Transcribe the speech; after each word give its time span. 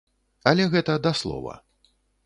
Але 0.51 0.65
гэта 0.73 0.97
да 1.05 1.11
слова. 1.23 1.53